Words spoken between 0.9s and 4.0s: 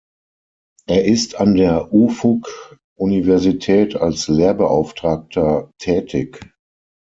ist an der Ufuk-Universität